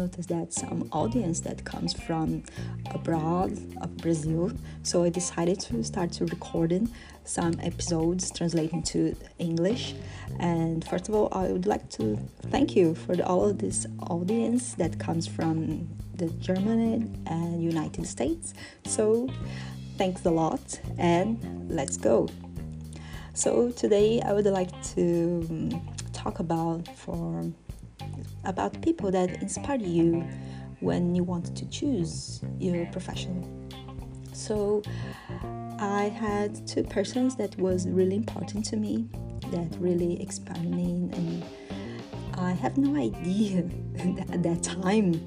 [0.00, 2.42] noticed that some audience that comes from
[2.94, 3.52] abroad
[3.82, 4.50] of Brazil.
[4.82, 6.88] So I decided to start to recording
[7.24, 9.94] some episodes translating to English.
[10.38, 12.18] And first of all, I would like to
[12.54, 13.86] thank you for all of this
[14.16, 18.54] audience that comes from the Germany and United States.
[18.86, 19.28] So
[19.98, 21.28] thanks a lot and
[21.70, 22.28] let's go.
[23.34, 27.50] So today I would like to um, talk about for
[28.44, 30.24] about people that inspired you
[30.80, 33.68] when you wanted to choose your profession.
[34.32, 34.82] So
[35.78, 39.08] I had two persons that was really important to me,
[39.50, 41.44] that really inspired me, and
[42.34, 43.68] I have no idea
[44.32, 45.20] at that time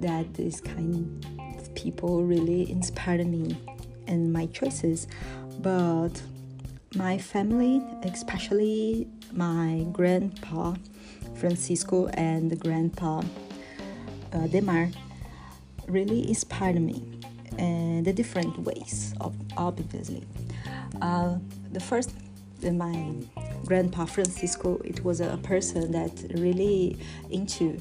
[0.00, 1.24] that this kind
[1.58, 3.56] of people really inspired me
[4.06, 5.06] and my choices.
[5.60, 6.22] But
[6.94, 10.74] my family, especially my grandpa
[11.40, 13.22] Francisco and grandpa
[14.32, 14.90] uh, Demar,
[15.88, 17.02] really inspired me
[17.58, 20.22] and the different ways of obviously.
[21.00, 21.36] Uh,
[21.72, 22.12] the first,
[22.62, 23.14] my
[23.64, 26.98] grandpa Francisco, it was a person that really
[27.30, 27.80] into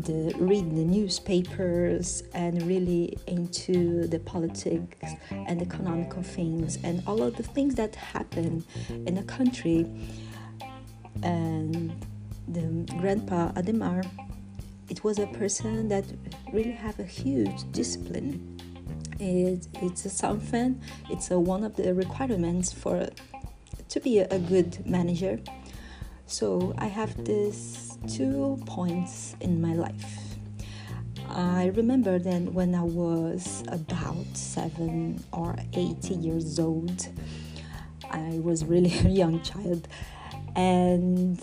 [0.00, 7.36] the reading the newspapers and really into the politics and economical things and all of
[7.36, 9.86] the things that happen in the country
[11.22, 11.92] and
[12.48, 14.04] the grandpa Ademar
[14.88, 16.04] it was a person that
[16.52, 18.60] really have a huge discipline.
[19.18, 20.80] It, it's something
[21.10, 23.08] it's a, one of the requirements for
[23.88, 25.40] to be a, a good manager.
[26.26, 30.36] So i have these two points in my life.
[31.30, 37.08] I remember then when I was about seven or eight years old,
[38.10, 39.88] I was really a young child,
[40.54, 41.42] and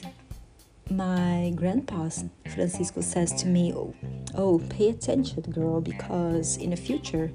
[0.89, 2.09] my grandpa
[2.49, 3.93] Francisco says to me, oh,
[4.35, 7.31] oh, pay attention, girl, because in the future,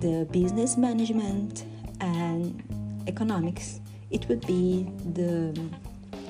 [0.00, 1.64] the business management
[2.00, 2.62] and
[3.06, 3.80] economics,
[4.10, 5.58] it would be the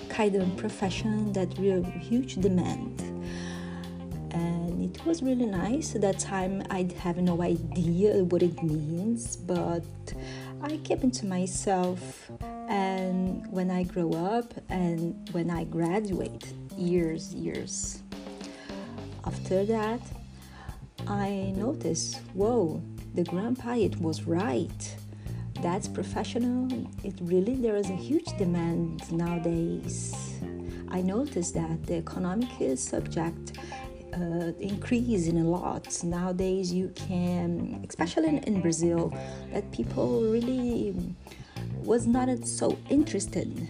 [0.08, 3.00] kind of profession that will huge demand.
[4.32, 5.94] And it was really nice.
[5.94, 9.84] At that time, I have no idea what it means, but
[10.62, 12.30] I kept to myself
[13.06, 16.44] and when I grow up and when I graduate,
[16.76, 18.02] years, years
[19.24, 20.00] after that,
[21.06, 22.82] I noticed, whoa,
[23.14, 24.96] the grandpa it was right.
[25.62, 26.68] That's professional.
[27.02, 30.14] It really there is a huge demand nowadays.
[30.88, 33.58] I noticed that the economic subject
[34.14, 36.72] uh, increasing a lot nowadays.
[36.72, 39.12] You can, especially in, in Brazil,
[39.52, 40.94] that people really
[41.86, 43.68] was not so interested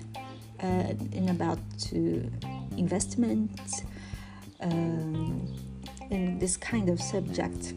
[0.63, 1.59] uh, in about
[2.77, 3.61] investment
[4.61, 5.47] um,
[6.11, 7.75] in this kind of subject.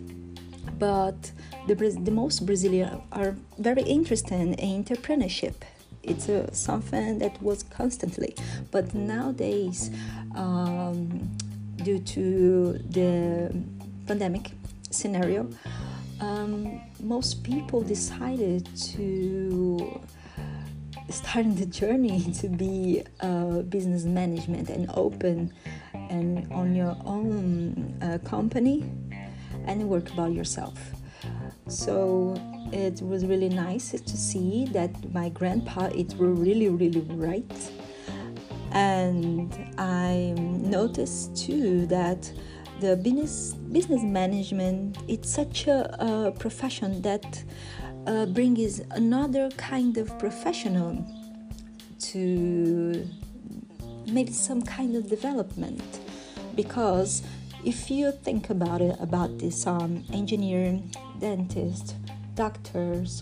[0.77, 1.31] But
[1.67, 5.55] the, the most Brazilian are very interested in entrepreneurship.
[6.03, 8.35] It's uh, something that was constantly.
[8.71, 9.91] But nowadays
[10.35, 11.37] um,
[11.75, 13.53] due to the
[14.07, 14.51] pandemic
[14.89, 15.49] scenario
[16.19, 20.01] um, most people decided to
[21.09, 25.53] starting the journey to be a business management and open
[25.93, 28.89] and on your own uh, company
[29.65, 30.77] and work about yourself.
[31.67, 32.35] So
[32.71, 37.71] it was really nice to see that my grandpa it were really really right.
[38.71, 42.31] And i noticed too that
[42.79, 47.43] the business business management it's such a, a profession that
[48.09, 51.05] uh, brings another kind of professional
[51.99, 53.07] to
[54.07, 55.99] make some kind of development.
[56.55, 57.21] Because
[57.63, 60.81] if you think about it about this um, engineer
[61.19, 61.95] dentist
[62.35, 63.21] doctors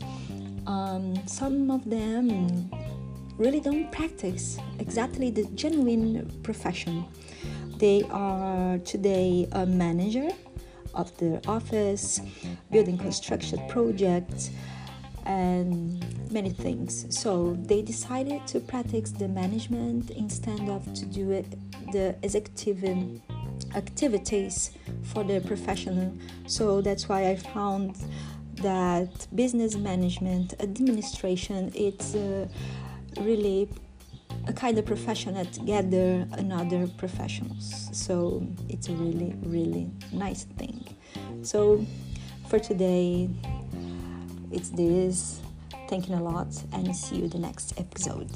[0.68, 2.70] um, some of them
[3.38, 7.06] really don't practice exactly the genuine profession.
[7.78, 10.30] They are today a manager
[10.94, 12.20] of their office,
[12.72, 14.50] building construction projects,
[15.28, 17.06] and many things.
[17.10, 21.46] So they decided to practice the management instead of to do it
[21.92, 22.84] the executive
[23.76, 24.72] activities
[25.04, 26.14] for the professional.
[26.48, 27.96] So that's why I found
[28.62, 32.48] that business management administration it's uh,
[33.20, 33.70] really
[34.48, 40.84] a kind of profession that gather another professionals so it's a really really nice thing
[41.44, 41.86] so
[42.48, 43.30] for today
[44.52, 45.42] it's this.
[45.90, 48.30] Thanking a lot and see you the next episode